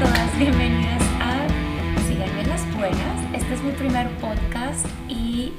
todas, 0.00 0.38
bienvenidas 0.38 1.02
a 1.20 1.46
Síganme 2.08 2.44
las 2.46 2.74
Buenas. 2.74 3.34
Este 3.34 3.54
es 3.54 3.62
mi 3.62 3.70
primer 3.72 4.08
podcast 4.18 4.86
y 5.08 5.52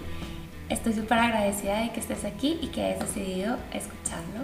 estoy 0.68 0.94
súper 0.94 1.20
agradecida 1.20 1.80
de 1.80 1.92
que 1.92 2.02
estés 2.02 2.26
aquí 2.26 2.60
y 2.62 2.68
que 2.68 2.84
hayas 2.84 3.00
decidido 3.00 3.58
escucharlo. 3.72 4.44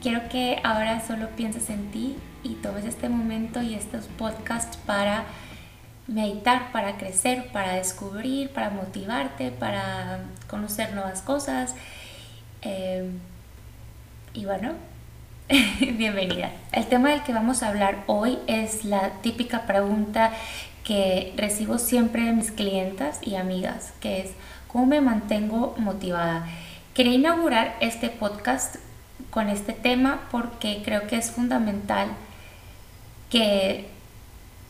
Quiero 0.00 0.28
que 0.28 0.60
ahora 0.62 1.04
solo 1.04 1.28
pienses 1.30 1.70
en 1.70 1.90
ti 1.90 2.16
y 2.44 2.54
tomes 2.56 2.84
este 2.84 3.08
momento 3.08 3.60
y 3.62 3.74
estos 3.74 4.06
podcasts 4.06 4.76
para 4.76 5.24
meditar, 6.06 6.70
para 6.70 6.96
crecer, 6.96 7.50
para 7.52 7.74
descubrir, 7.74 8.50
para 8.50 8.70
motivarte, 8.70 9.50
para 9.50 10.20
conocer 10.46 10.94
nuevas 10.94 11.22
cosas. 11.22 11.74
Eh, 12.62 13.10
y 14.34 14.44
bueno, 14.44 14.74
bienvenida. 15.80 16.52
El 16.70 16.86
tema 16.86 17.10
del 17.10 17.24
que 17.24 17.32
vamos 17.32 17.64
a 17.64 17.68
hablar 17.68 18.04
hoy 18.06 18.38
es 18.46 18.84
la 18.84 19.14
típica 19.20 19.66
pregunta 19.66 20.32
que 20.84 21.34
recibo 21.36 21.78
siempre 21.78 22.22
de 22.22 22.32
mis 22.32 22.52
clientas 22.52 23.18
y 23.20 23.34
amigas, 23.34 23.92
que 24.00 24.20
es 24.20 24.30
¿cómo 24.68 24.86
me 24.86 25.00
mantengo 25.00 25.74
motivada? 25.76 26.46
Quería 26.94 27.14
inaugurar 27.14 27.76
este 27.80 28.10
podcast 28.10 28.76
con 29.30 29.48
este 29.48 29.72
tema 29.72 30.28
porque 30.30 30.82
creo 30.84 31.08
que 31.08 31.16
es 31.16 31.32
fundamental 31.32 32.10
que 33.28 33.88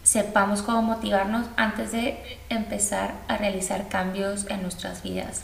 sepamos 0.03 0.63
cómo 0.63 0.81
motivarnos 0.81 1.47
antes 1.57 1.93
de 1.93 2.39
empezar 2.49 3.13
a 3.29 3.37
realizar 3.37 3.89
cambios 3.89 4.47
en 4.49 4.63
nuestras 4.63 5.03
vidas. 5.03 5.43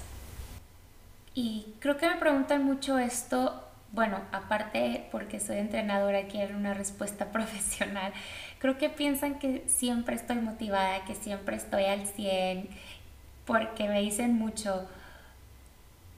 Y 1.34 1.66
creo 1.80 1.98
que 1.98 2.08
me 2.08 2.16
preguntan 2.16 2.64
mucho 2.64 2.98
esto 2.98 3.65
bueno, 3.96 4.20
aparte 4.30 5.08
porque 5.10 5.40
soy 5.40 5.56
entrenadora, 5.56 6.26
quiero 6.28 6.56
una 6.56 6.74
respuesta 6.74 7.24
profesional, 7.32 8.12
creo 8.58 8.78
que 8.78 8.90
piensan 8.90 9.38
que 9.38 9.64
siempre 9.66 10.14
estoy 10.14 10.36
motivada, 10.36 11.04
que 11.06 11.14
siempre 11.14 11.56
estoy 11.56 11.86
al 11.86 12.06
100, 12.06 12.68
porque 13.46 13.88
me 13.88 14.02
dicen 14.02 14.34
mucho, 14.34 14.86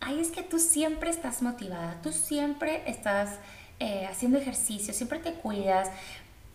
ay, 0.01 0.19
es 0.21 0.33
que 0.33 0.43
tú 0.43 0.59
siempre 0.59 1.09
estás 1.09 1.41
motivada, 1.41 1.97
tú 2.03 2.11
siempre 2.11 2.83
estás 2.91 3.39
eh, 3.79 4.07
haciendo 4.11 4.39
ejercicio, 4.39 4.93
siempre 4.93 5.21
te 5.21 5.35
cuidas, 5.35 5.89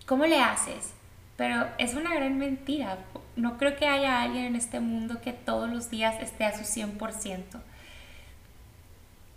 ¿cómo 0.06 0.26
le 0.26 0.42
haces? 0.42 0.94
Pero 1.38 1.68
es 1.78 1.96
una 1.96 2.14
gran 2.14 2.38
mentira. 2.38 3.00
No 3.36 3.58
creo 3.58 3.76
que 3.76 3.88
haya 3.88 4.22
alguien 4.22 4.46
en 4.46 4.56
este 4.56 4.80
mundo 4.82 5.20
que 5.22 5.34
todos 5.34 5.70
los 5.70 5.90
días 5.90 6.22
esté 6.22 6.44
a 6.46 6.56
su 6.56 6.64
100% 6.64 7.62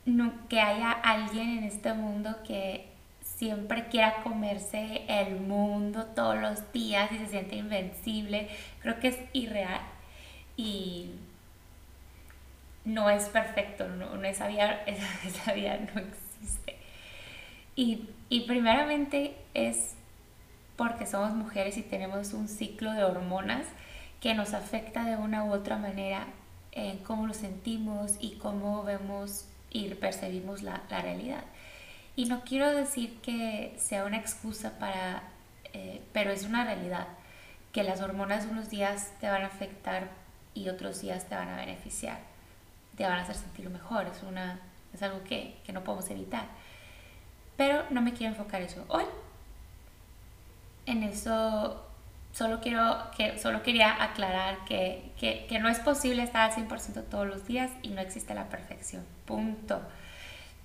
no, 0.07 0.33
que 0.49 0.61
haya 0.61 0.93
alguien 0.93 1.59
en 1.59 1.65
este 1.65 1.93
mundo 1.93 2.37
que 2.47 2.89
siempre 3.21 3.89
quiera 3.89 4.23
comerse 4.23 5.05
el 5.09 5.41
mundo 5.41 6.07
todos 6.15 6.37
los 6.37 6.73
días 6.73 7.11
y 7.13 7.19
se 7.19 7.27
siente 7.27 7.57
invencible. 7.57 8.49
Creo 8.81 8.99
que 9.01 9.09
es 9.09 9.19
irreal 9.33 9.81
y 10.57 11.11
no 12.85 13.11
es 13.11 13.25
perfecto, 13.29 13.89
no, 13.89 14.15
esa, 14.25 14.47
vida, 14.47 14.81
esa, 14.87 15.53
vida 15.53 15.79
no 15.93 16.01
existe. 16.01 16.77
Y, 17.75 18.09
y 18.29 18.43
primeramente 18.43 19.35
es 19.53 19.97
porque 20.77 21.07
somos 21.07 21.33
mujeres 21.33 21.77
y 21.79 21.83
tenemos 21.83 22.33
un 22.33 22.49
ciclo 22.49 22.93
de 22.93 23.03
hormonas 23.03 23.67
que 24.21 24.35
nos 24.35 24.55
afecta 24.55 25.05
de 25.05 25.17
una 25.17 25.45
u 25.45 25.53
otra 25.53 25.77
manera 25.77 26.27
en 26.73 26.99
cómo 26.99 27.27
lo 27.27 27.35
sentimos 27.35 28.17
y 28.21 28.37
cómo 28.37 28.85
vemos 28.85 29.47
y 29.71 29.89
percibimos 29.95 30.63
la, 30.63 30.83
la 30.91 31.01
realidad. 31.03 31.45
Y 32.17 32.27
no 32.27 32.43
quiero 32.45 32.75
decir 32.75 33.21
que 33.21 33.75
sea 33.79 34.05
una 34.05 34.17
excusa 34.17 34.79
para, 34.79 35.23
eh, 35.75 36.03
pero 36.13 36.31
es 36.31 36.45
una 36.45 36.65
realidad, 36.65 37.07
que 37.73 37.83
las 37.83 38.01
hormonas 38.01 38.47
unos 38.47 38.71
días 38.71 39.13
te 39.21 39.29
van 39.29 39.43
a 39.43 39.47
afectar 39.49 40.09
y 40.55 40.71
otros 40.71 41.03
días 41.03 41.29
te 41.29 41.35
van 41.35 41.51
a 41.51 41.57
beneficiar, 41.57 42.19
te 42.97 43.05
van 43.05 43.19
a 43.19 43.23
hacer 43.23 43.37
sentir 43.37 43.69
mejor, 43.69 44.07
es, 44.07 44.23
una, 44.23 44.59
es 44.95 45.03
algo 45.03 45.23
que, 45.25 45.59
que 45.65 45.73
no 45.73 45.85
podemos 45.85 46.09
evitar. 46.09 46.47
Pero 47.59 47.85
no 47.91 48.01
me 48.01 48.15
quiero 48.15 48.33
enfocar 48.33 48.63
eso 48.63 48.85
hoy. 48.89 49.05
En 50.87 51.03
eso 51.03 51.86
solo, 52.37 52.61
quiero, 52.61 52.99
que, 53.17 53.39
solo 53.39 53.63
quería 53.63 54.03
aclarar 54.03 54.59
que, 54.67 55.13
que, 55.19 55.59
no 55.59 55.71
es 55.71 55.79
posible 55.79 56.23
estar 56.23 56.51
al 56.51 56.55
100% 56.55 57.05
todos 57.11 57.27
los 57.27 57.47
días 57.47 57.71
y 57.83 57.89
no 57.89 58.03
existe 58.03 58.35
la 58.35 58.51
perfección. 58.51 59.07
Punto. 59.25 59.81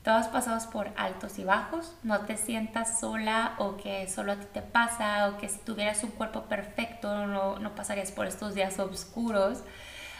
Todos 0.03 0.27
pasamos 0.27 0.65
por 0.65 0.91
altos 0.97 1.39
y 1.39 1.45
bajos. 1.45 1.95
No 2.03 2.21
te 2.21 2.35
sientas 2.35 2.99
sola 2.99 3.53
o 3.57 3.77
que 3.77 4.09
solo 4.09 4.33
a 4.33 4.35
ti 4.35 4.47
te 4.51 4.61
pasa 4.61 5.29
o 5.29 5.37
que 5.37 5.47
si 5.47 5.59
tuvieras 5.59 6.03
un 6.03 6.11
cuerpo 6.11 6.43
perfecto 6.43 7.25
no, 7.25 7.57
no 7.59 7.73
pasarías 7.73 8.11
por 8.11 8.27
estos 8.27 8.53
días 8.53 8.77
oscuros. 8.77 9.59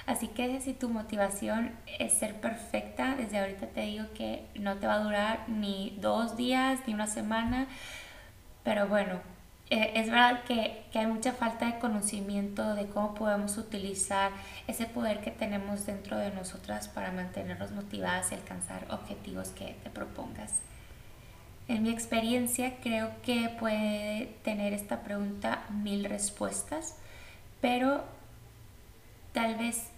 Así 0.05 0.29
que 0.29 0.61
si 0.61 0.73
tu 0.73 0.87
motivación 0.87 1.75
es 1.99 2.13
ser 2.13 2.39
perfecta, 2.39 3.15
desde 3.15 3.39
ahorita 3.39 3.67
te 3.67 3.81
digo 3.81 4.05
que 4.15 4.45
no 4.55 4.77
te 4.77 4.87
va 4.87 4.95
a 4.95 5.03
durar 5.03 5.49
ni 5.49 5.97
dos 5.99 6.37
días 6.37 6.79
ni 6.87 6.93
una 6.93 7.07
semana. 7.07 7.67
Pero 8.63 8.87
bueno, 8.87 9.19
eh, 9.71 9.93
es 9.95 10.11
verdad 10.11 10.43
que, 10.43 10.83
que, 10.91 10.99
hay 10.99 11.07
mucha 11.07 11.31
falta 11.31 11.65
de 11.65 11.79
conocimiento 11.79 12.75
de 12.75 12.87
cómo 12.87 13.15
podemos 13.15 13.57
utilizar 13.57 14.33
ese 14.67 14.85
poder 14.85 15.21
que 15.21 15.31
tenemos 15.31 15.85
dentro 15.85 16.17
de 16.17 16.29
nosotras 16.31 16.89
para 16.89 17.13
mantenernos 17.13 17.71
motivadas 17.71 18.33
y 18.33 18.35
alcanzar 18.35 18.85
objetivos 18.89 19.47
que 19.51 19.77
te 19.81 19.89
propongas. 19.89 20.59
En 21.69 21.83
mi 21.83 21.89
experiencia 21.89 22.75
creo 22.83 23.11
que 23.23 23.47
puede 23.61 24.35
tener 24.43 24.73
esta 24.73 25.03
pregunta 25.03 25.63
mil 25.69 26.03
respuestas, 26.03 26.97
pero 27.61 28.03
tal 29.31 29.55
vez 29.55 29.89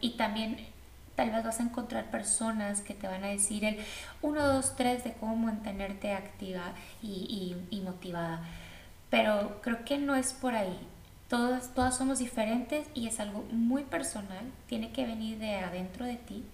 y 0.00 0.16
también 0.16 0.66
tal 1.14 1.30
vez 1.30 1.44
vas 1.44 1.60
a 1.60 1.62
encontrar 1.62 2.10
personas 2.10 2.80
que 2.80 2.92
te 2.92 3.06
van 3.06 3.22
a 3.22 3.28
decir 3.28 3.64
el 3.64 3.78
1, 4.22 4.48
2, 4.48 4.74
3 4.74 5.04
de 5.04 5.12
cómo 5.12 5.36
mantenerte 5.36 6.12
activa 6.12 6.72
y, 7.00 7.56
y, 7.70 7.76
y 7.76 7.82
motivada 7.82 8.40
pero 9.10 9.60
creo 9.62 9.84
que 9.84 9.98
no 9.98 10.14
es 10.16 10.32
por 10.32 10.54
ahí. 10.54 10.78
Todas, 11.28 11.74
todas 11.74 11.96
somos 11.96 12.20
diferentes 12.20 12.86
y 12.94 13.08
es 13.08 13.18
algo 13.18 13.44
muy 13.50 13.82
personal, 13.82 14.44
tiene 14.68 14.92
que 14.92 15.06
venir 15.06 15.38
de 15.38 15.56
adentro 15.56 16.04
de 16.04 16.16
ti 16.16 16.44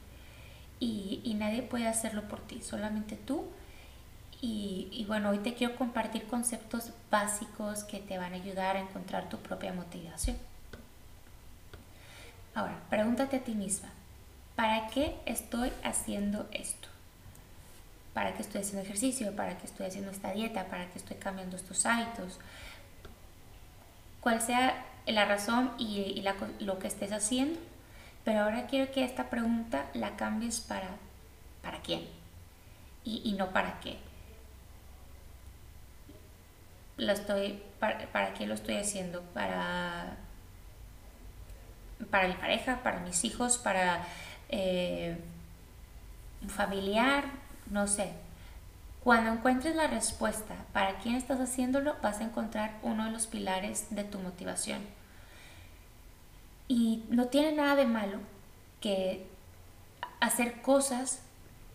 y, 0.81 1.21
y 1.25 1.35
nadie 1.35 1.63
puede 1.63 1.87
hacerlo 1.87 2.23
por 2.29 2.41
ti, 2.41 2.63
solamente 2.63 3.17
tú. 3.17 3.45
Y, 4.41 4.89
y, 4.91 5.05
bueno, 5.05 5.31
hoy 5.31 5.39
te 5.39 5.55
quiero 5.55 5.77
compartir 5.77 6.27
conceptos 6.27 6.91
básicos 7.13 7.85
que 7.85 8.01
te 8.01 8.19
van 8.19 8.33
a 8.33 8.37
ayudar 8.37 8.77
a 8.77 8.81
encontrar 8.81 9.29
tu 9.29 9.39
propia 9.39 9.73
motivación. 9.73 10.37
Ahora, 12.55 12.81
pregúntate 12.91 13.37
a 13.37 13.45
ti 13.45 13.55
misma, 13.55 13.89
¿para 14.57 14.89
qué 14.89 15.17
estoy 15.27 15.73
haciendo 15.85 16.49
esto? 16.53 16.89
Para 18.15 18.35
qué 18.35 18.43
estoy 18.43 18.61
haciendo 18.61 18.83
ejercicio, 18.83 19.35
para 19.35 19.57
qué 19.59 19.67
estoy 19.67 19.87
haciendo 19.87 20.11
esta 20.11 20.33
dieta, 20.33 20.67
para 20.67 20.91
qué 20.91 20.99
estoy 20.99 21.17
cambiando 21.17 21.57
estos 21.57 21.87
hábitos. 21.87 22.39
Cuál 24.21 24.41
sea 24.41 24.85
la 25.07 25.25
razón 25.25 25.73
y, 25.79 26.23
lo 26.61 26.79
que 26.79 26.89
estés 26.89 27.13
haciendo, 27.13 27.59
pero 28.25 28.41
ahora 28.41 28.67
quiero 28.67 28.93
que 28.93 29.05
esta 29.05 29.31
pregunta 29.31 29.87
la 29.95 30.17
cambies 30.17 30.61
para 30.61 30.89
¿para 31.63 31.81
quién? 31.81 32.07
Y, 33.05 33.33
no 33.33 33.51
para 33.53 33.81
qué. 33.81 33.99
Lo 36.99 37.13
estoy, 37.13 37.61
para, 37.81 38.35
qué 38.35 38.47
lo 38.47 38.55
estoy 38.55 38.77
haciendo? 38.77 39.23
Para, 39.35 40.17
para 42.11 42.29
mi 42.29 42.35
pareja, 42.35 42.83
para 42.85 43.01
mis 43.01 43.25
hijos, 43.25 43.59
para 43.59 44.07
eh, 44.51 45.19
un 46.43 46.49
familiar, 46.49 47.25
no 47.71 47.87
sé. 47.87 48.13
Cuando 49.03 49.33
encuentres 49.33 49.75
la 49.75 49.89
respuesta 49.89 50.55
para 50.73 50.99
quién 50.99 51.17
estás 51.17 51.41
haciéndolo, 51.41 51.97
vas 52.03 52.21
a 52.21 52.25
encontrar 52.25 52.79
uno 52.83 53.05
de 53.05 53.11
los 53.11 53.27
pilares 53.27 53.87
de 53.91 54.05
tu 54.05 54.19
motivación. 54.21 54.81
Y 56.69 57.03
no 57.09 57.27
tiene 57.27 57.53
nada 57.53 57.75
de 57.75 57.87
malo 57.87 58.19
que 58.81 59.27
hacer 60.21 60.63
cosas 60.63 61.21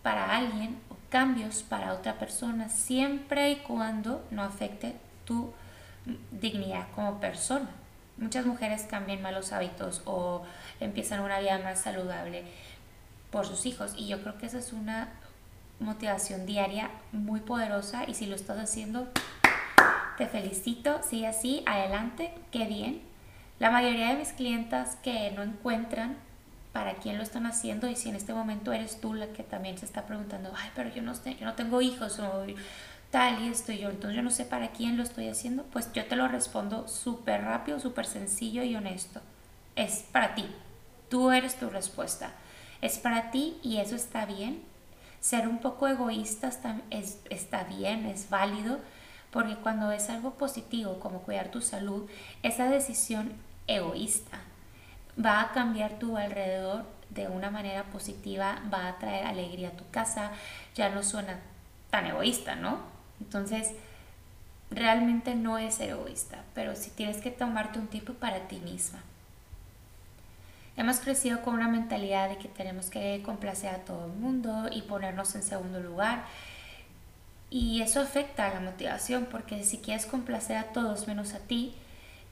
para 0.02 0.36
alguien 0.36 0.80
o 0.88 0.96
cambios 1.10 1.62
para 1.62 1.92
otra 1.92 2.18
persona 2.18 2.68
siempre 2.68 3.50
y 3.50 3.56
cuando 3.56 4.26
no 4.30 4.42
afecte 4.42 4.96
tu 5.26 5.52
dignidad 6.30 6.86
como 6.94 7.20
persona. 7.20 7.68
Muchas 8.16 8.46
mujeres 8.46 8.86
cambian 8.88 9.22
malos 9.22 9.52
hábitos 9.52 10.02
o 10.06 10.42
empiezan 10.80 11.20
una 11.20 11.40
vida 11.40 11.58
más 11.58 11.82
saludable 11.82 12.44
por 13.30 13.46
sus 13.46 13.66
hijos 13.66 13.92
y 13.96 14.08
yo 14.08 14.20
creo 14.22 14.38
que 14.38 14.46
esa 14.46 14.58
es 14.58 14.72
una 14.72 15.08
motivación 15.80 16.46
diaria 16.46 16.90
muy 17.12 17.40
poderosa 17.40 18.04
y 18.08 18.14
si 18.14 18.26
lo 18.26 18.34
estás 18.34 18.58
haciendo, 18.58 19.08
te 20.16 20.26
felicito, 20.26 21.00
sigue 21.02 21.26
así, 21.26 21.62
adelante, 21.66 22.32
qué 22.50 22.66
bien. 22.66 23.02
La 23.58 23.70
mayoría 23.70 24.08
de 24.08 24.16
mis 24.16 24.32
clientas 24.32 24.96
que 25.02 25.30
no 25.32 25.42
encuentran 25.42 26.16
para 26.72 26.94
quién 26.94 27.16
lo 27.16 27.22
están 27.22 27.46
haciendo 27.46 27.88
y 27.88 27.96
si 27.96 28.08
en 28.08 28.16
este 28.16 28.34
momento 28.34 28.72
eres 28.72 29.00
tú 29.00 29.14
la 29.14 29.28
que 29.28 29.42
también 29.42 29.78
se 29.78 29.86
está 29.86 30.06
preguntando, 30.06 30.52
ay, 30.56 30.70
pero 30.74 30.90
yo 30.90 31.02
no, 31.02 31.12
yo 31.12 31.44
no 31.44 31.54
tengo 31.54 31.80
hijos 31.80 32.18
o 32.20 32.46
tal 33.10 33.42
y 33.42 33.48
esto 33.48 33.72
yo, 33.72 33.88
entonces 33.90 34.16
yo 34.16 34.22
no 34.22 34.30
sé 34.30 34.44
para 34.44 34.68
quién 34.68 34.96
lo 34.96 35.02
estoy 35.02 35.28
haciendo, 35.28 35.64
pues 35.64 35.92
yo 35.92 36.04
te 36.06 36.16
lo 36.16 36.28
respondo 36.28 36.86
súper 36.88 37.42
rápido, 37.42 37.80
súper 37.80 38.06
sencillo 38.06 38.62
y 38.62 38.76
honesto. 38.76 39.20
Es 39.76 40.04
para 40.12 40.34
ti, 40.34 40.46
tú 41.08 41.30
eres 41.30 41.56
tu 41.58 41.70
respuesta. 41.70 42.32
Es 42.80 42.98
para 42.98 43.30
ti 43.30 43.58
y 43.62 43.78
eso 43.78 43.96
está 43.96 44.26
bien. 44.26 44.62
Ser 45.20 45.48
un 45.48 45.58
poco 45.58 45.88
egoísta 45.88 46.48
está, 46.48 46.76
está 46.90 47.64
bien, 47.64 48.06
es 48.06 48.30
válido, 48.30 48.78
porque 49.30 49.56
cuando 49.56 49.90
es 49.92 50.10
algo 50.10 50.34
positivo 50.34 51.00
como 51.00 51.22
cuidar 51.22 51.50
tu 51.50 51.60
salud, 51.60 52.08
esa 52.42 52.70
decisión 52.70 53.32
egoísta 53.66 54.38
va 55.22 55.40
a 55.42 55.52
cambiar 55.52 55.98
tu 55.98 56.16
alrededor 56.16 56.84
de 57.10 57.26
una 57.28 57.50
manera 57.50 57.84
positiva, 57.84 58.62
va 58.72 58.88
a 58.88 58.98
traer 58.98 59.26
alegría 59.26 59.68
a 59.68 59.76
tu 59.76 59.88
casa, 59.90 60.30
ya 60.74 60.88
no 60.90 61.02
suena 61.02 61.40
tan 61.90 62.06
egoísta, 62.06 62.54
¿no? 62.54 62.80
Entonces, 63.20 63.72
realmente 64.70 65.34
no 65.34 65.58
es 65.58 65.80
egoísta, 65.80 66.44
pero 66.54 66.76
si 66.76 66.90
tienes 66.90 67.20
que 67.20 67.30
tomarte 67.30 67.78
un 67.78 67.88
tiempo 67.88 68.12
para 68.14 68.46
ti 68.48 68.60
misma. 68.60 69.00
Hemos 70.78 71.00
crecido 71.00 71.42
con 71.42 71.54
una 71.54 71.66
mentalidad 71.66 72.28
de 72.28 72.38
que 72.38 72.46
tenemos 72.46 72.88
que 72.88 73.20
complacer 73.24 73.74
a 73.74 73.78
todo 73.78 74.06
el 74.06 74.12
mundo 74.12 74.68
y 74.70 74.82
ponernos 74.82 75.34
en 75.34 75.42
segundo 75.42 75.80
lugar. 75.80 76.24
Y 77.50 77.82
eso 77.82 78.00
afecta 78.00 78.46
a 78.46 78.54
la 78.54 78.60
motivación 78.60 79.26
porque 79.28 79.64
si 79.64 79.78
quieres 79.78 80.06
complacer 80.06 80.56
a 80.56 80.72
todos 80.72 81.08
menos 81.08 81.34
a 81.34 81.40
ti, 81.40 81.74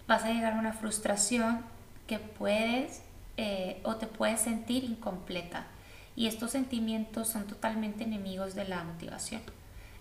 vas 0.07 0.23
a 0.23 0.31
llegar 0.31 0.53
a 0.53 0.61
una 0.61 0.73
frustración 0.73 1.63
que 2.07 2.21
puedes 2.21 3.03
eh, 3.37 3.81
o 3.83 3.97
te 3.97 4.07
puedes 4.07 4.43
sentir 4.43 4.85
incompleta. 4.85 5.67
Y 6.15 6.29
estos 6.29 6.53
sentimientos 6.53 7.27
son 7.27 7.49
totalmente 7.49 8.05
enemigos 8.05 8.55
de 8.55 8.69
la 8.69 8.85
motivación. 8.85 9.43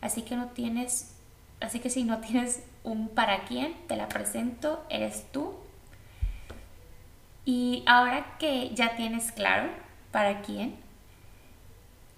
Así 0.01 0.21
que 0.21 0.35
no 0.35 0.49
tienes, 0.49 1.15
así 1.61 1.79
que 1.79 1.89
si 1.89 2.03
no 2.03 2.19
tienes 2.19 2.61
un 2.83 3.09
para 3.09 3.45
quién, 3.45 3.73
te 3.87 3.95
la 3.95 4.07
presento, 4.07 4.85
eres 4.91 5.25
tú 5.31 5.64
y 7.45 7.83
ahora 7.85 8.37
que 8.39 8.71
ya 8.73 8.95
tienes 8.95 9.31
claro 9.31 9.69
para 10.11 10.41
quién, 10.41 10.75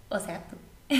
o 0.09 0.19
sea, 0.19 0.47
tú, 0.47 0.55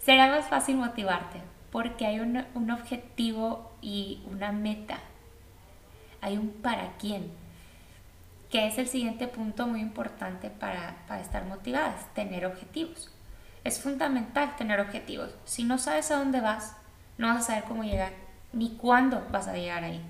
será 0.00 0.28
más 0.28 0.48
fácil 0.48 0.76
motivarte 0.76 1.40
porque 1.70 2.06
hay 2.06 2.20
un, 2.20 2.44
un, 2.54 2.70
objetivo 2.70 3.72
y 3.80 4.22
una 4.30 4.52
meta. 4.52 4.98
Hay 6.20 6.36
un 6.36 6.50
para 6.50 6.96
quién, 6.96 7.30
que 8.50 8.66
es 8.66 8.78
el 8.78 8.88
siguiente 8.88 9.28
punto 9.28 9.66
muy 9.66 9.80
importante 9.80 10.50
para, 10.50 10.96
para 11.06 11.20
estar 11.20 11.44
motivadas, 11.44 12.12
tener 12.14 12.46
objetivos. 12.46 13.10
Es 13.64 13.80
fundamental 13.80 14.56
tener 14.56 14.80
objetivos. 14.80 15.34
Si 15.44 15.64
no 15.64 15.78
sabes 15.78 16.10
a 16.10 16.18
dónde 16.18 16.40
vas, 16.40 16.76
no 17.18 17.28
vas 17.28 17.38
a 17.38 17.42
saber 17.42 17.64
cómo 17.64 17.84
llegar, 17.84 18.12
ni 18.52 18.76
cuándo 18.76 19.26
vas 19.30 19.46
a 19.46 19.54
llegar 19.54 19.84
ahí. 19.84 20.02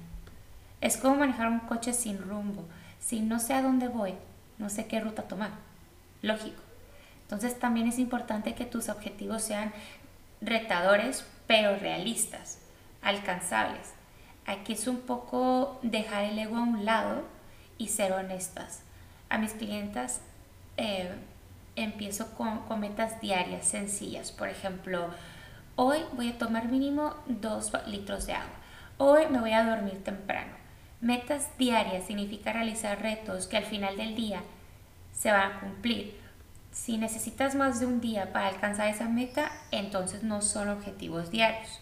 Es 0.80 0.96
como 0.96 1.16
manejar 1.16 1.48
un 1.48 1.60
coche 1.60 1.92
sin 1.92 2.18
rumbo 2.18 2.64
si 3.00 3.20
no 3.20 3.38
sé 3.38 3.54
a 3.54 3.62
dónde 3.62 3.88
voy, 3.88 4.14
no 4.58 4.68
sé 4.68 4.86
qué 4.86 5.00
ruta 5.00 5.22
tomar. 5.22 5.50
Lógico. 6.20 6.60
Entonces 7.22 7.58
también 7.58 7.86
es 7.88 7.98
importante 7.98 8.54
que 8.54 8.66
tus 8.66 8.88
objetivos 8.88 9.42
sean 9.42 9.72
retadores, 10.40 11.24
pero 11.46 11.76
realistas, 11.76 12.58
alcanzables. 13.02 13.94
Aquí 14.46 14.74
es 14.74 14.86
un 14.86 15.00
poco 15.00 15.78
dejar 15.82 16.24
el 16.24 16.38
ego 16.38 16.56
a 16.56 16.62
un 16.62 16.84
lado 16.84 17.22
y 17.76 17.88
ser 17.88 18.12
honestas. 18.12 18.82
A 19.28 19.38
mis 19.38 19.52
clientas 19.52 20.20
eh, 20.76 21.10
empiezo 21.76 22.34
con, 22.34 22.60
metas 22.80 23.20
diarias 23.20 23.66
sencillas. 23.66 24.32
Por 24.32 24.48
ejemplo, 24.48 25.08
hoy 25.76 25.98
voy 26.12 26.30
a 26.30 26.38
tomar 26.38 26.68
mínimo 26.68 27.14
2 27.26 27.72
litros 27.86 28.26
de 28.26 28.34
agua. 28.34 28.56
Hoy 28.98 29.28
me 29.30 29.40
voy 29.40 29.52
a 29.52 29.64
dormir 29.64 30.02
temprano. 30.02 30.67
Metas 31.00 31.56
diarias 31.58 32.06
significa 32.06 32.52
realizar 32.52 33.00
retos 33.00 33.46
que 33.46 33.56
al 33.56 33.64
final 33.64 33.96
del 33.96 34.16
día 34.16 34.42
se 35.12 35.30
van 35.30 35.52
a 35.52 35.60
cumplir. 35.60 36.18
Si 36.72 36.96
necesitas 36.96 37.54
más 37.54 37.80
de 37.80 37.86
un 37.86 38.00
día 38.00 38.32
para 38.32 38.48
alcanzar 38.48 38.88
esa 38.88 39.08
meta, 39.08 39.50
entonces 39.70 40.22
no 40.22 40.42
son 40.42 40.68
objetivos 40.68 41.30
diarios. 41.30 41.80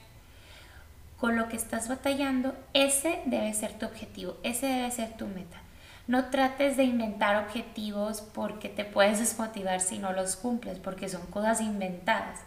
Con 1.18 1.36
lo 1.36 1.48
que 1.48 1.56
estás 1.56 1.88
batallando, 1.88 2.54
ese 2.74 3.22
debe 3.24 3.54
ser 3.54 3.72
tu 3.78 3.86
objetivo, 3.86 4.36
ese 4.42 4.66
debe 4.66 4.90
ser 4.90 5.16
tu 5.16 5.26
meta. 5.26 5.62
No 6.06 6.26
trates 6.26 6.76
de 6.76 6.84
inventar 6.84 7.36
objetivos 7.36 8.20
porque 8.20 8.68
te 8.68 8.84
puedes 8.84 9.18
desmotivar 9.20 9.80
si 9.80 9.98
no 9.98 10.12
los 10.12 10.36
cumples, 10.36 10.78
porque 10.78 11.08
son 11.08 11.26
cosas 11.26 11.60
inventadas. 11.60 12.40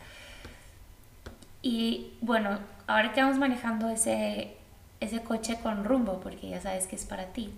Y 1.62 2.14
bueno, 2.22 2.60
ahora 2.88 3.12
que 3.12 3.22
vamos 3.22 3.38
manejando 3.38 3.90
ese 3.90 4.56
ese 5.00 5.22
coche 5.24 5.60
con 5.62 5.84
rumbo, 5.86 6.20
porque 6.20 6.50
ya 6.50 6.62
sabes 6.62 6.88
que 6.88 6.96
es 6.96 7.06
para 7.06 7.28
ti 7.28 7.54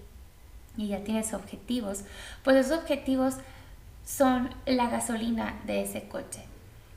y 0.78 0.88
ya 0.88 1.04
tienes 1.04 1.34
objetivos, 1.34 2.04
pues 2.44 2.58
esos 2.58 2.80
objetivos 2.80 3.36
son 4.06 4.50
la 4.66 4.88
gasolina 4.90 5.60
de 5.66 5.82
ese 5.84 6.08
coche 6.08 6.44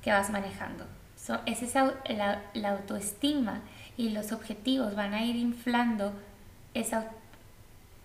que 0.03 0.13
vas 0.13 0.31
manejando. 0.31 0.87
es 1.47 1.63
esa, 1.63 1.95
la, 2.09 2.43
la, 2.55 2.71
autoestima 2.71 3.63
y 3.97 4.11
los 4.11 4.33
objetivos 4.33 4.95
van 4.95 5.15
a 5.15 5.25
ir 5.25 5.37
inflando 5.37 6.13
esa 6.75 7.11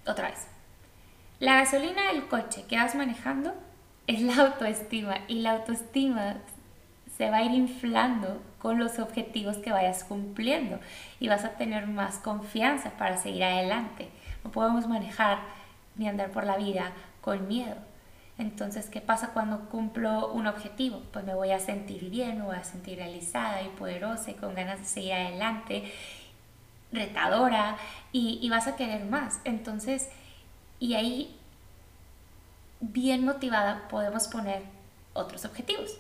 otra 0.06 0.30
vez. 0.30 0.48
La 1.40 1.56
gasolina 1.56 2.12
del 2.12 2.28
coche 2.28 2.66
que 2.68 2.78
vas 2.78 2.96
manejando 2.96 3.54
es 4.08 4.22
la 4.22 4.36
autoestima 4.38 5.20
y 5.28 5.40
la 5.40 5.52
autoestima 5.52 6.38
se 7.18 7.30
va 7.30 7.38
a 7.38 7.44
ir 7.44 7.52
inflando 7.52 8.42
con 8.60 8.78
los 8.78 9.00
objetivos 9.00 9.58
que 9.58 9.72
vayas 9.72 10.04
cumpliendo 10.04 10.80
y 11.20 11.28
vas 11.28 11.46
a 11.46 11.52
tener 11.52 11.88
más 11.88 12.20
confianza 12.20 12.92
para 12.92 13.18
seguir 13.18 13.44
adelante. 13.44 14.10
No 14.44 14.52
podemos 14.52 14.88
manejar 14.88 15.40
ni 15.96 16.08
andar 16.08 16.32
por 16.32 16.46
la 16.46 16.58
vida 16.58 16.92
con 17.22 17.48
miedo. 17.48 17.76
Entonces, 18.38 18.90
¿qué 18.90 19.02
pasa 19.02 19.32
cuando 19.34 19.68
cumplo 19.70 20.32
un 20.32 20.48
objetivo? 20.48 21.02
Pues 21.12 21.26
me 21.26 21.36
voy 21.36 21.52
a 21.52 21.60
sentir 21.60 22.10
bien, 22.10 22.38
me 22.38 22.46
voy 22.46 22.56
a 22.56 22.64
sentir 22.64 22.98
realizada 22.98 23.62
y 23.62 23.70
poderosa 23.70 24.32
y 24.32 24.36
con 24.36 24.56
ganas 24.56 24.80
de 24.80 24.86
seguir 24.86 25.14
adelante, 25.14 25.92
retadora 26.92 27.78
y, 28.14 28.40
y 28.42 28.50
vas 28.50 28.68
a 28.68 28.78
querer 28.78 29.04
más. 29.06 29.42
Entonces, 29.44 30.10
y 30.80 30.94
ahí, 30.94 31.38
bien 32.80 33.26
motivada, 33.26 33.90
podemos 33.90 34.28
poner 34.30 34.64
otros 35.14 35.44
objetivos 35.44 35.98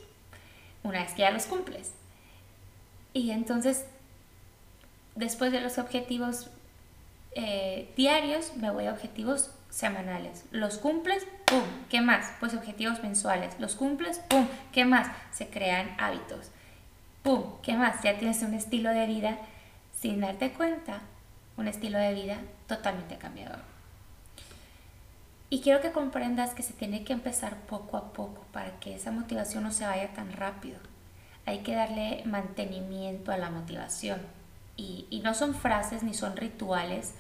una 0.83 0.99
vez 0.99 1.13
que 1.13 1.21
ya 1.23 1.31
los 1.31 1.45
cumples. 1.45 1.91
Y 3.13 3.31
entonces, 3.31 3.85
después 5.15 5.51
de 5.51 5.61
los 5.61 5.77
objetivos 5.77 6.49
eh, 7.31 7.91
diarios, 7.95 8.55
me 8.57 8.71
voy 8.71 8.85
a 8.85 8.93
objetivos 8.93 9.51
semanales. 9.69 10.45
Los 10.51 10.77
cumples, 10.77 11.25
¡pum! 11.45 11.63
¿Qué 11.89 12.01
más? 12.01 12.31
Pues 12.39 12.53
objetivos 12.53 13.01
mensuales. 13.01 13.59
Los 13.59 13.75
cumples, 13.75 14.19
¡pum! 14.29 14.47
¿Qué 14.71 14.85
más? 14.85 15.07
Se 15.31 15.47
crean 15.47 15.95
hábitos. 15.99 16.51
¡Pum! 17.23 17.43
¿Qué 17.61 17.75
más? 17.75 18.01
Ya 18.03 18.17
tienes 18.17 18.41
un 18.41 18.53
estilo 18.53 18.91
de 18.91 19.05
vida 19.05 19.37
sin 19.99 20.21
darte 20.21 20.51
cuenta, 20.51 21.01
un 21.57 21.67
estilo 21.67 21.97
de 21.97 22.13
vida 22.13 22.37
totalmente 22.67 23.17
cambiador. 23.17 23.59
Y 25.49 25.61
quiero 25.61 25.81
que 25.81 25.91
comprendas 25.91 26.53
que 26.53 26.63
se 26.63 26.73
tiene 26.73 27.03
que 27.03 27.13
empezar 27.13 27.57
poco 27.61 27.97
a 27.97 28.13
poco 28.13 28.45
para 28.51 28.79
que 28.79 28.95
esa 28.95 29.11
motivación 29.11 29.63
no 29.63 29.71
se 29.71 29.85
vaya 29.85 30.13
tan 30.13 30.31
rápido. 30.31 30.79
Hay 31.45 31.59
que 31.59 31.75
darle 31.75 32.23
mantenimiento 32.25 33.31
a 33.31 33.37
la 33.37 33.49
motivación. 33.49 34.19
Y, 34.77 35.21
no 35.23 35.33
son 35.33 35.53
frases 35.53 36.03
ni 36.03 36.13
son 36.13 36.37
rituales. 36.37 37.13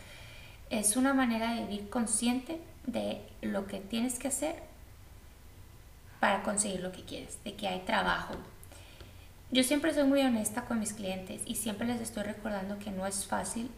Es 0.69 0.95
una 0.95 1.13
manera 1.13 1.53
de 1.53 1.65
vivir 1.65 1.89
consciente 1.89 2.59
de 2.85 3.21
lo 3.41 3.67
que 3.67 3.79
tienes 3.79 4.17
que 4.17 4.29
hacer 4.29 4.55
para 6.19 6.43
conseguir 6.43 6.81
lo 6.81 6.91
que 6.91 7.03
quieres, 7.03 7.43
de 7.43 7.55
que 7.55 7.67
hay 7.67 7.79
trabajo. 7.79 8.35
Yo 9.51 9.63
siempre 9.63 9.93
soy 9.93 10.03
muy 10.03 10.21
honesta 10.21 10.65
con 10.65 10.79
mis 10.79 10.93
clientes 10.93 11.41
y 11.45 11.55
siempre 11.55 11.87
les 11.87 12.01
estoy 12.01 12.23
recordando 12.23 12.77
que 12.79 12.91
no 12.91 13.07
es 13.07 13.25
fácil, 13.25 13.69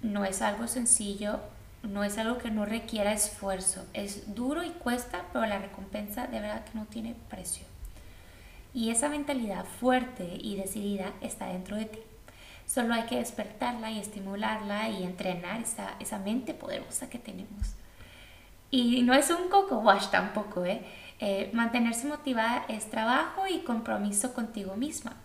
no 0.00 0.24
es 0.24 0.42
algo 0.42 0.68
sencillo, 0.68 1.40
no 1.82 2.04
es 2.04 2.18
algo 2.18 2.38
que 2.38 2.50
no 2.50 2.64
requiera 2.64 3.12
esfuerzo. 3.12 3.84
Es 3.94 4.34
duro 4.34 4.62
y 4.62 4.70
cuesta, 4.70 5.24
pero 5.32 5.44
la 5.46 5.58
recompensa 5.58 6.26
de 6.26 6.40
verdad 6.40 6.64
que 6.64 6.78
no 6.78 6.86
tiene 6.86 7.14
precio. 7.28 7.66
Y 8.74 8.90
esa 8.90 9.08
mentalidad 9.08 9.64
fuerte 9.64 10.38
y 10.40 10.56
decidida 10.56 11.12
está 11.20 11.46
dentro 11.46 11.76
de 11.76 11.86
ti. 11.86 11.98
Solo 12.66 12.94
hay 12.94 13.04
que 13.04 13.16
despertarla 13.16 13.90
y 13.90 13.98
estimularla 13.98 14.90
y 14.90 15.02
entrenar 15.02 15.60
esa, 15.60 15.94
esa 16.00 16.18
mente 16.18 16.54
poderosa 16.54 17.08
que 17.08 17.18
tenemos. 17.18 17.74
Y 18.70 19.02
no 19.02 19.14
es 19.14 19.30
un 19.30 19.48
coco 19.48 19.78
wash 19.78 20.08
tampoco, 20.08 20.64
¿eh? 20.66 20.82
eh 21.20 21.50
mantenerse 21.54 22.06
motivada 22.06 22.66
es 22.68 22.90
trabajo 22.90 23.46
y 23.46 23.60
compromiso 23.60 24.34
contigo 24.34 24.76
misma 24.76 25.16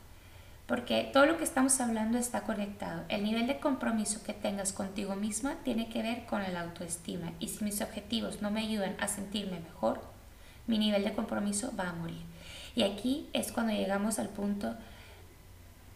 porque 0.65 1.09
todo 1.12 1.25
lo 1.25 1.38
que 1.38 1.43
estamos 1.43 1.79
hablando 1.81 2.17
está 2.17 2.41
conectado. 2.43 3.03
El 3.09 3.23
nivel 3.23 3.47
de 3.47 3.59
compromiso 3.59 4.23
que 4.23 4.33
tengas 4.33 4.71
contigo 4.71 5.15
misma 5.15 5.55
tiene 5.63 5.89
que 5.89 6.01
ver 6.01 6.25
con 6.25 6.41
la 6.41 6.62
autoestima 6.62 7.33
y 7.39 7.50
si 7.50 7.63
mis 7.63 7.81
objetivos 7.81 8.41
no 8.41 8.50
me 8.50 8.62
ayudan 8.62 8.95
a 9.00 9.07
sentirme 9.07 9.59
mejor, 9.59 10.01
mi 10.65 10.77
nivel 10.77 11.03
de 11.03 11.13
compromiso 11.13 11.73
va 11.77 11.89
a 11.89 11.93
morir. 11.93 12.21
Y 12.75 12.83
aquí 12.83 13.29
es 13.33 13.51
cuando 13.51 13.73
llegamos 13.73 14.19
al 14.19 14.29
punto 14.29 14.75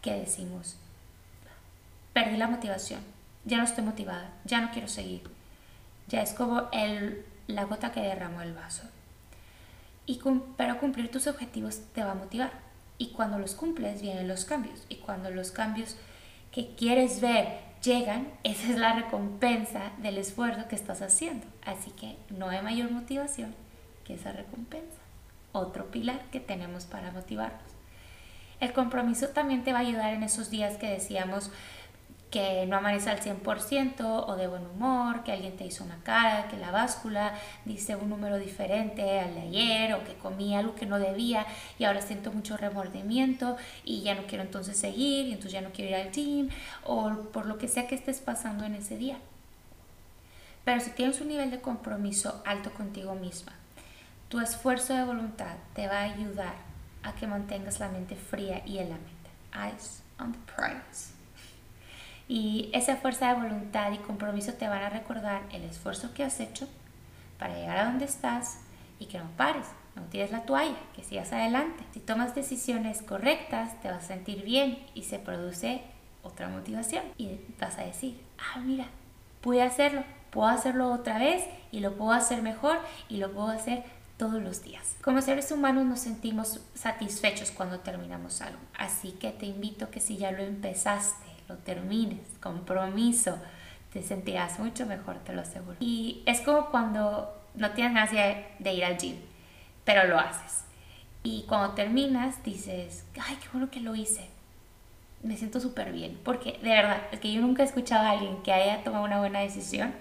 que 0.01 0.13
decimos, 0.13 0.75
perdí 2.13 2.37
la 2.37 2.47
motivación, 2.47 3.01
ya 3.45 3.57
no 3.57 3.63
estoy 3.63 3.83
motivada, 3.83 4.31
ya 4.45 4.61
no 4.61 4.71
quiero 4.71 4.87
seguir. 4.87 5.21
Ya 6.07 6.21
es 6.21 6.33
como 6.33 6.69
el, 6.71 7.25
la 7.47 7.65
gota 7.65 7.91
que 7.91 8.01
derramó 8.01 8.41
el 8.41 8.53
vaso. 8.53 8.83
Y, 10.05 10.21
pero 10.55 10.79
cumplir 10.79 11.11
tus 11.11 11.27
objetivos 11.27 11.81
te 11.93 12.03
va 12.03 12.11
a 12.11 12.15
motivar. 12.15 12.51
Y 12.97 13.09
cuando 13.09 13.37
los 13.39 13.55
cumples 13.55 14.01
vienen 14.01 14.27
los 14.27 14.45
cambios. 14.45 14.85
Y 14.89 14.95
cuando 14.95 15.29
los 15.31 15.51
cambios 15.51 15.97
que 16.51 16.75
quieres 16.75 17.21
ver 17.21 17.59
llegan, 17.83 18.29
esa 18.43 18.69
es 18.71 18.77
la 18.77 18.93
recompensa 18.93 19.91
del 19.97 20.17
esfuerzo 20.17 20.67
que 20.67 20.75
estás 20.75 21.01
haciendo. 21.01 21.45
Así 21.65 21.91
que 21.91 22.17
no 22.29 22.49
hay 22.49 22.61
mayor 22.61 22.91
motivación 22.91 23.53
que 24.05 24.15
esa 24.15 24.31
recompensa. 24.31 25.06
Otro 25.57 25.91
pilar 25.91 26.21
que 26.31 26.39
tenemos 26.39 26.85
para 26.85 27.11
motivarnos. 27.11 27.61
El 28.59 28.73
compromiso 28.73 29.29
también 29.29 29.63
te 29.63 29.71
va 29.71 29.79
a 29.79 29.81
ayudar 29.81 30.13
en 30.13 30.23
esos 30.23 30.49
días 30.49 30.77
que 30.77 30.89
decíamos, 30.89 31.51
que 32.31 32.65
no 32.65 32.77
amanece 32.77 33.09
al 33.09 33.21
100% 33.21 34.25
o 34.27 34.35
de 34.35 34.47
buen 34.47 34.65
humor, 34.65 35.23
que 35.23 35.31
alguien 35.31 35.55
te 35.55 35.65
hizo 35.65 35.83
una 35.83 35.97
cara, 36.03 36.47
que 36.49 36.57
la 36.57 36.71
báscula 36.71 37.33
dice 37.65 37.95
un 37.95 38.09
número 38.09 38.37
diferente 38.37 39.19
al 39.19 39.33
de 39.33 39.41
ayer 39.41 39.93
o 39.93 40.03
que 40.03 40.13
comí 40.15 40.55
algo 40.55 40.75
que 40.75 40.85
no 40.85 40.99
debía 40.99 41.45
y 41.79 41.85
ahora 41.85 42.01
siento 42.01 42.31
mucho 42.33 42.57
remordimiento 42.57 43.55
y 43.85 44.01
ya 44.01 44.15
no 44.15 44.27
quiero 44.27 44.43
entonces 44.43 44.77
seguir 44.77 45.27
y 45.27 45.31
entonces 45.31 45.53
ya 45.53 45.61
no 45.61 45.71
quiero 45.71 45.91
ir 45.91 45.95
al 46.07 46.11
gym 46.11 46.49
o 46.83 47.09
por 47.31 47.45
lo 47.45 47.57
que 47.57 47.69
sea 47.69 47.87
que 47.87 47.95
estés 47.95 48.19
pasando 48.19 48.65
en 48.65 48.75
ese 48.75 48.97
día. 48.97 49.17
Pero 50.65 50.81
si 50.81 50.89
tienes 50.91 51.21
un 51.21 51.29
nivel 51.29 51.49
de 51.49 51.61
compromiso 51.61 52.41
alto 52.45 52.73
contigo 52.73 53.15
misma, 53.15 53.53
tu 54.29 54.39
esfuerzo 54.39 54.93
de 54.93 55.05
voluntad 55.05 55.55
te 55.73 55.87
va 55.87 55.99
a 55.99 56.03
ayudar 56.03 56.55
a 57.03 57.13
que 57.13 57.27
mantengas 57.27 57.79
la 57.79 57.89
mente 57.89 58.15
fría 58.15 58.61
y 58.65 58.79
en 58.79 58.89
la 58.89 58.95
mente. 58.95 59.29
Eyes 59.53 60.03
on 60.19 60.33
the 60.33 60.39
prize. 60.53 61.13
Y 62.27 62.69
esa 62.73 62.97
fuerza 62.97 63.29
de 63.29 63.41
voluntad 63.41 63.91
y 63.93 63.99
compromiso 63.99 64.53
te 64.53 64.67
van 64.67 64.83
a 64.83 64.89
recordar 64.89 65.43
el 65.51 65.63
esfuerzo 65.63 66.13
que 66.13 66.25
has 66.25 66.39
hecho 66.41 66.67
para 67.39 67.55
llegar 67.55 67.77
a 67.77 67.85
donde 67.85 68.05
estás 68.05 68.59
y 68.99 69.05
que 69.05 69.17
no 69.17 69.29
pares, 69.37 69.67
no 69.95 70.01
tires 70.03 70.31
la 70.31 70.43
toalla, 70.43 70.75
que 70.93 71.03
sigas 71.03 71.31
adelante. 71.31 71.85
Si 71.93 72.01
tomas 72.01 72.35
decisiones 72.35 73.01
correctas, 73.01 73.79
te 73.81 73.89
vas 73.89 74.03
a 74.03 74.07
sentir 74.07 74.43
bien 74.43 74.85
y 74.93 75.03
se 75.03 75.19
produce 75.19 75.81
otra 76.21 76.49
motivación. 76.49 77.03
Y 77.17 77.39
vas 77.61 77.77
a 77.77 77.83
decir, 77.83 78.21
ah, 78.37 78.59
mira, 78.59 78.87
pude 79.39 79.63
hacerlo, 79.63 80.03
puedo 80.31 80.49
hacerlo 80.49 80.91
otra 80.91 81.19
vez 81.19 81.45
y 81.71 81.79
lo 81.79 81.95
puedo 81.95 82.11
hacer 82.11 82.41
mejor 82.41 82.79
y 83.07 83.17
lo 83.17 83.31
puedo 83.31 83.47
hacer 83.47 83.83
todos 84.17 84.41
los 84.41 84.63
días. 84.63 84.95
Como 85.01 85.21
seres 85.21 85.51
humanos 85.51 85.85
nos 85.85 85.99
sentimos 85.99 86.59
satisfechos 86.73 87.51
cuando 87.51 87.79
terminamos 87.79 88.41
algo, 88.41 88.59
así 88.77 89.11
que 89.11 89.31
te 89.31 89.45
invito 89.45 89.91
que 89.91 89.99
si 89.99 90.17
ya 90.17 90.31
lo 90.31 90.43
empezaste, 90.43 91.27
lo 91.47 91.55
termines, 91.57 92.19
compromiso, 92.41 93.37
te 93.93 94.03
sentirás 94.03 94.59
mucho 94.59 94.85
mejor, 94.85 95.19
te 95.19 95.33
lo 95.33 95.41
aseguro. 95.41 95.77
Y 95.79 96.23
es 96.25 96.41
como 96.41 96.69
cuando 96.71 97.33
no 97.55 97.71
tienes 97.71 97.93
ganas 97.93 98.11
de 98.59 98.73
ir 98.73 98.85
al 98.85 98.97
gym, 98.97 99.17
pero 99.85 100.05
lo 100.07 100.19
haces. 100.19 100.65
Y 101.23 101.43
cuando 101.43 101.73
terminas 101.73 102.43
dices, 102.43 103.05
ay, 103.19 103.37
qué 103.41 103.47
bueno 103.51 103.69
que 103.69 103.79
lo 103.79 103.95
hice. 103.95 104.29
Me 105.23 105.35
siento 105.35 105.59
súper 105.59 105.91
bien. 105.91 106.19
Porque 106.23 106.59
de 106.61 106.69
verdad, 106.69 107.01
es 107.11 107.19
que 107.19 107.31
yo 107.33 107.41
nunca 107.41 107.63
he 107.63 107.65
escuchado 107.65 108.05
a 108.05 108.11
alguien 108.11 108.41
que 108.43 108.53
haya 108.53 108.83
tomado 108.83 109.03
una 109.03 109.19
buena 109.19 109.39
decisión, 109.39 109.93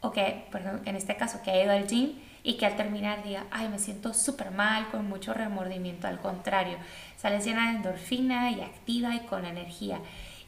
o 0.00 0.12
que, 0.12 0.46
por 0.52 0.60
ejemplo, 0.60 0.88
en 0.88 0.96
este 0.96 1.16
caso, 1.16 1.40
que 1.42 1.50
haya 1.50 1.64
ido 1.64 1.72
al 1.72 1.86
gym 1.86 2.12
y 2.46 2.58
que 2.58 2.64
al 2.64 2.76
terminar 2.76 3.24
diga, 3.24 3.46
ay, 3.50 3.68
me 3.68 3.80
siento 3.80 4.14
súper 4.14 4.52
mal, 4.52 4.88
con 4.90 5.08
mucho 5.08 5.34
remordimiento. 5.34 6.06
Al 6.06 6.20
contrario, 6.20 6.78
sales 7.16 7.44
llena 7.44 7.70
de 7.72 7.78
endorfina 7.78 8.52
y 8.52 8.60
activa 8.60 9.16
y 9.16 9.26
con 9.26 9.44
energía 9.44 9.98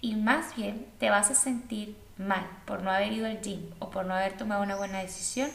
y 0.00 0.14
más 0.14 0.54
bien 0.54 0.86
te 1.00 1.10
vas 1.10 1.32
a 1.32 1.34
sentir 1.34 1.96
mal 2.16 2.46
por 2.66 2.82
no 2.82 2.92
haber 2.92 3.12
ido 3.12 3.26
al 3.26 3.40
gym 3.40 3.68
o 3.80 3.90
por 3.90 4.06
no 4.06 4.14
haber 4.14 4.36
tomado 4.36 4.62
una 4.62 4.76
buena 4.76 5.00
decisión 5.00 5.50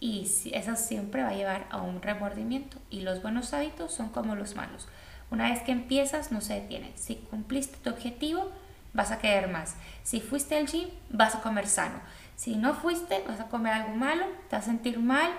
y 0.00 0.30
eso 0.52 0.76
siempre 0.76 1.22
va 1.22 1.30
a 1.30 1.34
llevar 1.34 1.66
a 1.70 1.80
un 1.80 2.02
remordimiento 2.02 2.76
y 2.90 3.00
los 3.00 3.22
buenos 3.22 3.54
hábitos 3.54 3.94
son 3.94 4.10
como 4.10 4.34
los 4.34 4.56
malos. 4.56 4.86
Una 5.30 5.48
vez 5.50 5.62
que 5.62 5.72
empiezas 5.72 6.30
no 6.30 6.42
se 6.42 6.60
detienen. 6.60 6.92
Si 6.94 7.14
cumpliste 7.14 7.78
tu 7.78 7.88
objetivo, 7.88 8.52
vas 8.92 9.12
a 9.12 9.18
querer 9.18 9.48
más. 9.48 9.76
Si 10.02 10.20
fuiste 10.20 10.58
al 10.58 10.66
gym, 10.66 10.90
vas 11.08 11.36
a 11.36 11.40
comer 11.40 11.66
sano. 11.66 12.00
Si 12.36 12.56
no 12.56 12.74
fuiste, 12.74 13.24
vas 13.26 13.40
a 13.40 13.48
comer 13.48 13.72
algo 13.72 13.94
malo, 13.94 14.26
te 14.50 14.56
vas 14.56 14.64
a 14.66 14.70
sentir 14.70 14.98
mal 14.98 15.30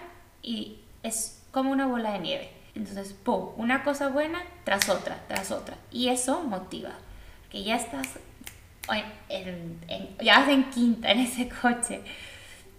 y 0.41 0.79
es 1.03 1.43
como 1.51 1.71
una 1.71 1.88
bola 1.88 2.13
de 2.13 2.19
nieve. 2.19 2.51
Entonces, 2.75 3.13
¡pum! 3.13 3.50
Una 3.57 3.83
cosa 3.83 4.10
buena 4.10 4.41
tras 4.63 4.89
otra, 4.89 5.19
tras 5.27 5.51
otra. 5.51 5.75
Y 5.91 6.10
eso 6.10 6.43
motiva. 6.43 6.91
Que 7.50 7.63
ya 7.63 7.75
estás 7.75 8.07
ya 10.21 10.39
vas 10.39 10.50
en 10.50 10.69
quinta 10.69 11.12
en 11.12 11.19
ese 11.19 11.50
coche. 11.50 12.01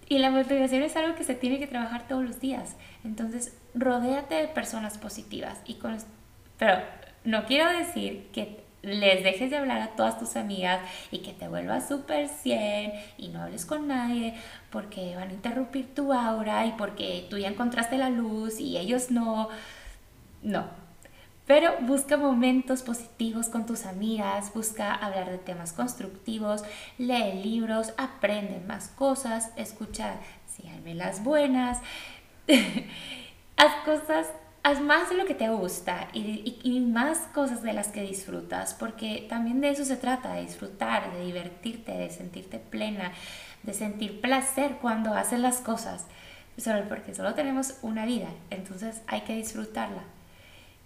Y 0.08 0.18
la 0.18 0.30
motivación 0.30 0.82
es 0.82 0.96
algo 0.96 1.14
que 1.14 1.24
se 1.24 1.34
tiene 1.34 1.58
que 1.58 1.66
trabajar 1.66 2.06
todos 2.06 2.24
los 2.24 2.40
días. 2.40 2.76
Entonces, 3.04 3.56
rodéate 3.74 4.34
de 4.34 4.48
personas 4.48 4.98
positivas. 4.98 5.60
Y 5.64 5.74
con, 5.74 5.96
pero 6.58 6.82
no 7.24 7.46
quiero 7.46 7.70
decir 7.70 8.28
que 8.32 8.62
les 8.82 9.22
dejes 9.22 9.50
de 9.50 9.56
hablar 9.56 9.80
a 9.80 9.88
todas 9.88 10.18
tus 10.18 10.36
amigas 10.36 10.80
y 11.10 11.18
que 11.18 11.32
te 11.32 11.48
vuelvas 11.48 11.88
súper 11.88 12.28
100 12.28 12.92
y 13.16 13.28
no 13.28 13.42
hables 13.42 13.64
con 13.64 13.88
nadie 13.88 14.34
porque 14.70 15.14
van 15.16 15.30
a 15.30 15.32
interrumpir 15.32 15.94
tu 15.94 16.12
aura 16.12 16.66
y 16.66 16.72
porque 16.72 17.26
tú 17.30 17.38
ya 17.38 17.48
encontraste 17.48 17.96
la 17.96 18.10
luz 18.10 18.60
y 18.60 18.76
ellos 18.78 19.10
no. 19.10 19.48
No, 20.42 20.66
pero 21.46 21.72
busca 21.80 22.16
momentos 22.16 22.82
positivos 22.82 23.48
con 23.48 23.66
tus 23.66 23.84
amigas, 23.84 24.52
busca 24.54 24.94
hablar 24.94 25.30
de 25.30 25.38
temas 25.38 25.72
constructivos, 25.72 26.62
lee 26.98 27.42
libros, 27.42 27.92
aprende 27.96 28.60
más 28.66 28.88
cosas, 28.88 29.50
escucha, 29.56 30.16
síganme 30.46 30.94
las 30.94 31.22
buenas, 31.24 31.78
haz 33.56 33.72
cosas, 33.84 34.28
haz 34.62 34.80
más 34.80 35.10
de 35.10 35.16
lo 35.16 35.24
que 35.24 35.34
te 35.34 35.48
gusta 35.48 36.08
y, 36.12 36.80
más 36.80 37.18
cosas 37.34 37.62
de 37.62 37.72
las 37.72 37.88
que 37.88 38.02
disfrutas, 38.02 38.74
porque 38.74 39.26
también 39.28 39.60
de 39.60 39.70
eso 39.70 39.84
se 39.84 39.96
trata, 39.96 40.34
de 40.34 40.42
disfrutar, 40.42 41.12
de 41.12 41.24
divertirte, 41.24 41.92
de 41.92 42.10
sentirte 42.10 42.58
plena, 42.58 43.12
de 43.62 43.74
sentir 43.74 44.20
placer 44.20 44.78
cuando 44.80 45.14
haces 45.14 45.40
las 45.40 45.58
cosas, 45.58 46.06
solo 46.58 46.88
porque 46.88 47.14
solo 47.14 47.34
tenemos 47.34 47.78
una 47.82 48.06
vida, 48.06 48.28
entonces 48.50 49.02
hay 49.06 49.22
que 49.22 49.36
disfrutarla. 49.36 50.02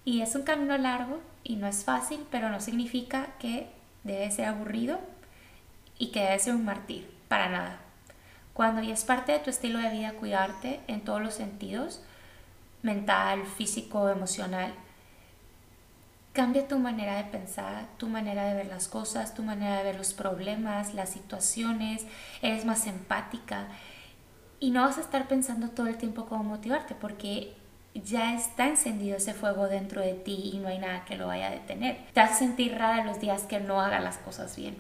Y 0.05 0.23
es 0.23 0.35
un 0.37 0.43
camino 0.43 0.79
largo 0.79 1.21
y 1.43 1.57
no 1.57 1.67
es 1.67 1.85
fácil, 1.85 2.25
pero 2.31 2.49
no 2.49 2.61
significa 2.61 3.27
que 3.41 3.67
debe 4.05 4.31
ser 4.31 4.47
aburrido 4.47 5.01
y 5.99 6.13
que 6.13 6.21
debe 6.21 6.39
ser 6.39 6.55
un 6.55 6.65
martir, 6.65 7.11
para 7.29 7.49
nada. 7.49 7.81
Cuando 8.55 8.81
ya 8.83 8.95
es 8.95 9.05
parte 9.05 9.33
de 9.33 9.41
tu 9.41 9.51
estilo 9.51 9.81
de 9.81 9.91
vida 9.91 10.13
cuidarte 10.13 10.81
en 10.87 11.03
todos 11.03 11.21
los 11.21 11.35
sentidos, 11.35 12.03
mental, 12.87 13.45
físico, 13.45 14.09
emocional, 14.09 14.73
cambia 16.33 16.69
tu 16.69 16.79
manera 16.79 17.17
de 17.17 17.25
pensar, 17.25 17.89
tu 17.99 18.09
manera 18.09 18.45
de 18.45 18.55
ver 18.55 18.67
las 18.67 18.89
cosas, 18.89 19.35
tu 19.35 19.43
manera 19.43 19.79
de 19.79 19.85
ver 19.85 19.97
los 19.97 20.15
problemas, 20.15 20.95
las 20.95 21.11
situaciones, 21.11 22.07
eres 22.43 22.65
más 22.65 22.87
empática 22.87 23.69
y 24.61 24.71
no 24.71 24.83
vas 24.83 24.99
a 24.99 25.03
estar 25.03 25.29
pensando 25.29 25.71
todo 25.71 25.87
el 25.87 25.97
tiempo 25.97 26.27
cómo 26.27 26.45
motivarte 26.45 26.95
porque 26.95 27.55
ya 27.95 28.35
está 28.35 28.69
encendido 28.69 29.17
ese 29.17 29.35
fuego 29.35 29.69
dentro 29.69 30.01
de 30.01 30.15
ti 30.15 30.51
y 30.53 30.59
no 30.59 30.69
hay 30.69 30.79
nada 30.79 31.05
que 31.05 31.17
lo 31.17 31.27
vaya 31.27 31.49
a 31.49 31.51
detener. 31.51 31.99
Te 32.13 32.21
vas 32.21 32.33
a 32.33 32.35
sentir 32.35 32.77
rara 32.77 33.05
los 33.05 33.21
días 33.21 33.43
que 33.45 33.59
no 33.61 33.81
hagas 33.81 34.03
las 34.03 34.19
cosas 34.19 34.57
bien. 34.57 34.77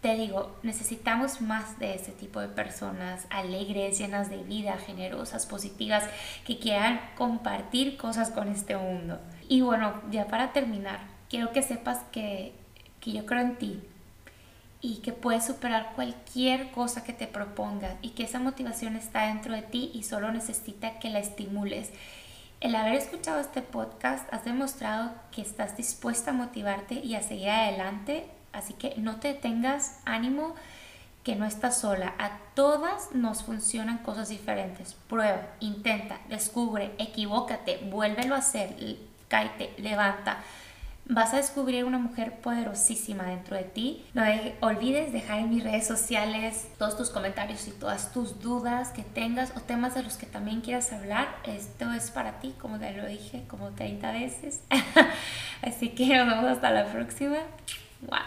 Te 0.00 0.14
digo, 0.14 0.56
necesitamos 0.62 1.40
más 1.40 1.78
de 1.78 1.94
ese 1.94 2.12
tipo 2.12 2.40
de 2.40 2.48
personas 2.48 3.26
alegres, 3.30 3.98
llenas 3.98 4.30
de 4.30 4.38
vida, 4.38 4.76
generosas, 4.78 5.46
positivas, 5.46 6.04
que 6.46 6.58
quieran 6.58 7.00
compartir 7.16 7.96
cosas 7.96 8.30
con 8.30 8.48
este 8.48 8.76
mundo. 8.76 9.18
Y 9.48 9.60
bueno, 9.62 10.00
ya 10.10 10.26
para 10.28 10.52
terminar, 10.52 11.00
quiero 11.28 11.52
que 11.52 11.62
sepas 11.62 11.98
que, 12.12 12.52
que 13.00 13.12
yo 13.12 13.26
creo 13.26 13.40
en 13.40 13.56
ti 13.56 13.82
y 14.80 14.98
que 14.98 15.12
puedes 15.12 15.46
superar 15.46 15.92
cualquier 15.96 16.70
cosa 16.70 17.02
que 17.02 17.12
te 17.12 17.26
propongas 17.26 17.96
y 18.00 18.10
que 18.10 18.22
esa 18.22 18.38
motivación 18.38 18.94
está 18.94 19.26
dentro 19.26 19.54
de 19.54 19.62
ti 19.62 19.90
y 19.92 20.04
solo 20.04 20.30
necesita 20.30 21.00
que 21.00 21.10
la 21.10 21.18
estimules 21.18 21.90
el 22.60 22.74
haber 22.74 22.94
escuchado 22.94 23.38
este 23.38 23.62
podcast 23.62 24.32
has 24.34 24.44
demostrado 24.44 25.12
que 25.30 25.42
estás 25.42 25.76
dispuesta 25.76 26.32
a 26.32 26.34
motivarte 26.34 26.94
y 26.94 27.14
a 27.14 27.22
seguir 27.22 27.50
adelante, 27.50 28.28
así 28.58 28.74
que 28.74 28.94
no 28.96 29.16
te 29.20 29.34
tengas 29.34 30.00
ánimo 30.04 30.54
que 31.24 31.36
no 31.36 31.44
estás 31.44 31.78
sola. 31.78 32.14
A 32.18 32.38
todas 32.54 33.14
nos 33.14 33.42
funcionan 33.42 33.98
cosas 33.98 34.28
diferentes. 34.28 34.94
Prueba, 35.08 35.42
intenta, 35.60 36.18
descubre, 36.28 36.92
equivócate, 36.98 37.78
vuélvelo 37.90 38.34
a 38.34 38.38
hacer, 38.38 38.76
cáete, 39.28 39.74
levanta 39.78 40.38
vas 41.08 41.32
a 41.32 41.38
descubrir 41.38 41.84
una 41.84 41.98
mujer 41.98 42.34
poderosísima 42.40 43.24
dentro 43.24 43.56
de 43.56 43.64
ti. 43.64 44.04
No 44.14 44.22
olvides 44.60 45.12
dejar 45.12 45.38
en 45.38 45.50
mis 45.50 45.64
redes 45.64 45.86
sociales 45.86 46.68
todos 46.78 46.96
tus 46.96 47.10
comentarios 47.10 47.66
y 47.66 47.70
todas 47.70 48.12
tus 48.12 48.40
dudas 48.40 48.90
que 48.90 49.02
tengas 49.02 49.52
o 49.56 49.60
temas 49.60 49.94
de 49.94 50.02
los 50.02 50.16
que 50.16 50.26
también 50.26 50.60
quieras 50.60 50.92
hablar. 50.92 51.28
Esto 51.44 51.92
es 51.92 52.10
para 52.10 52.40
ti, 52.40 52.54
como 52.60 52.78
te 52.78 52.92
lo 52.92 53.06
dije 53.06 53.44
como 53.48 53.70
30 53.70 54.12
veces. 54.12 54.60
Así 55.62 55.90
que 55.90 56.06
nos 56.16 56.28
vemos 56.28 56.44
hasta 56.44 56.70
la 56.70 56.86
próxima. 56.92 57.38
哇。 58.06 58.22